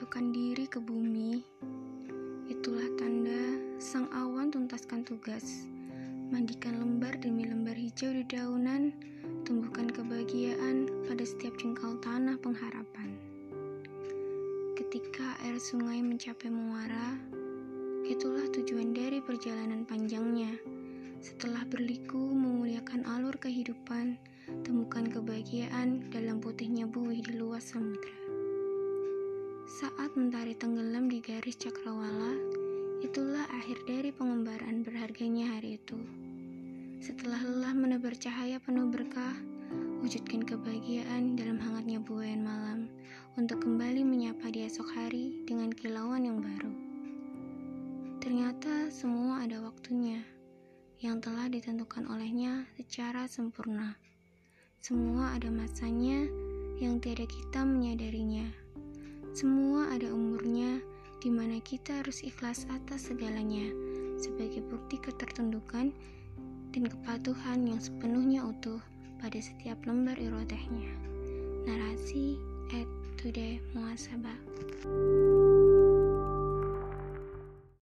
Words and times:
menjatuhkan 0.00 0.32
diri 0.32 0.64
ke 0.64 0.80
bumi, 0.80 1.44
itulah 2.48 2.88
tanda 2.96 3.60
sang 3.76 4.08
awan 4.16 4.48
tuntaskan 4.48 5.04
tugas. 5.04 5.68
Mandikan 6.32 6.80
lembar 6.80 7.20
demi 7.20 7.44
lembar 7.44 7.76
hijau 7.76 8.08
di 8.08 8.24
daunan, 8.24 8.96
tumbuhkan 9.44 9.92
kebahagiaan 9.92 10.88
pada 11.04 11.20
setiap 11.20 11.52
jengkal 11.60 12.00
tanah 12.00 12.32
pengharapan. 12.40 13.12
Ketika 14.72 15.36
air 15.44 15.60
sungai 15.60 16.00
mencapai 16.00 16.48
muara, 16.48 17.20
itulah 18.08 18.48
tujuan 18.56 18.96
dari 18.96 19.20
perjalanan 19.20 19.84
panjangnya. 19.84 20.56
Setelah 21.20 21.68
berliku 21.68 22.24
memuliakan 22.24 23.04
alur 23.04 23.36
kehidupan, 23.36 24.16
temukan 24.64 25.04
kebahagiaan 25.12 26.08
dalam 26.08 26.40
putihnya 26.40 26.88
buih 26.88 27.20
di 27.20 27.36
luas 27.36 27.68
samudra. 27.76 28.19
Saat 29.80 30.12
mentari 30.12 30.52
tenggelam 30.52 31.08
di 31.08 31.24
garis 31.24 31.56
cakrawala, 31.56 32.36
itulah 33.00 33.48
akhir 33.48 33.80
dari 33.88 34.12
pengembaraan 34.12 34.84
berharganya 34.84 35.56
hari 35.56 35.80
itu. 35.80 35.96
Setelah 37.00 37.40
lelah 37.40 37.72
menebar 37.72 38.12
cahaya 38.12 38.60
penuh 38.60 38.92
berkah, 38.92 39.32
wujudkan 40.04 40.44
kebahagiaan 40.44 41.32
dalam 41.32 41.56
hangatnya 41.56 41.96
buayan 41.96 42.44
malam 42.44 42.92
untuk 43.40 43.64
kembali 43.64 44.04
menyapa 44.04 44.52
di 44.52 44.68
esok 44.68 44.84
hari 44.92 45.48
dengan 45.48 45.72
kilauan 45.72 46.28
yang 46.28 46.44
baru. 46.44 46.72
Ternyata 48.20 48.92
semua 48.92 49.48
ada 49.48 49.64
waktunya 49.64 50.20
yang 51.00 51.24
telah 51.24 51.48
ditentukan 51.48 52.04
olehnya 52.04 52.68
secara 52.76 53.24
sempurna. 53.24 53.96
Semua 54.76 55.40
ada 55.40 55.48
masanya 55.48 56.28
yang 56.84 57.00
tiada 57.00 57.24
kita 57.24 57.64
menyadarinya. 57.64 58.69
Semua 59.30 59.86
ada 59.94 60.10
umurnya 60.10 60.82
di 61.22 61.30
mana 61.30 61.62
kita 61.62 62.02
harus 62.02 62.26
ikhlas 62.26 62.66
atas 62.66 63.12
segalanya 63.12 63.70
sebagai 64.18 64.66
bukti 64.66 64.98
ketertundukan 64.98 65.94
dan 66.74 66.84
kepatuhan 66.86 67.62
yang 67.62 67.78
sepenuhnya 67.78 68.42
utuh 68.42 68.82
pada 69.22 69.38
setiap 69.38 69.78
lembar 69.86 70.18
irodahnya. 70.18 70.90
Narasi 71.62 72.40
at 72.74 72.88
Today 73.20 73.62
Muasabah. 73.70 74.38